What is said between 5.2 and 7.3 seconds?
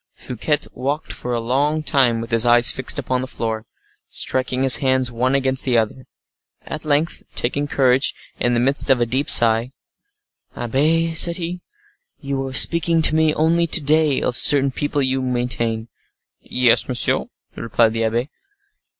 against the other. At length,